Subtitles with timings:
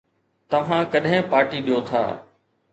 [0.51, 2.03] توهان ڪڏهن پارٽي ڏيو ٿا؟